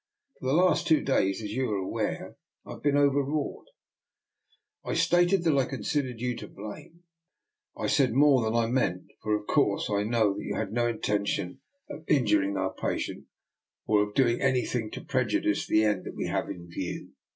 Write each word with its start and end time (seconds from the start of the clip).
For 0.39 0.47
the 0.47 0.53
last 0.53 0.87
two 0.87 1.03
days, 1.03 1.43
as 1.43 1.51
you 1.51 1.69
are 1.69 1.77
aware, 1.77 2.35
I 2.65 2.71
have 2.71 2.81
been 2.81 2.97
overwrought. 2.97 3.67
When 4.81 4.95
204 4.95 4.95
^^' 4.95 4.95
NIKOLA'S 4.95 4.97
EXPERIMENT. 4.97 4.97
I 4.97 5.05
Stated 5.35 5.43
that 5.43 5.57
I 5.59 5.69
considered 5.69 6.19
you 6.19 6.35
to 6.37 6.47
blame, 6.47 7.03
I 7.77 7.85
said 7.85 8.13
more 8.13 8.41
than 8.41 8.55
I 8.55 8.65
meant; 8.65 9.11
for, 9.21 9.35
of 9.39 9.45
course, 9.45 9.91
I 9.91 10.01
know 10.01 10.33
that 10.33 10.43
you 10.43 10.55
had 10.55 10.73
no 10.73 10.87
intention 10.87 11.59
of 11.87 12.03
injuring 12.07 12.57
our 12.57 12.71
pa 12.73 12.95
tient, 12.95 13.25
or 13.85 14.01
of 14.01 14.15
doing 14.15 14.41
anything 14.41 14.89
to 14.89 15.01
prejudice 15.01 15.67
the 15.67 15.83
end 15.83 16.07
we 16.15 16.25
have 16.25 16.49
in 16.49 16.67
view. 16.67 17.11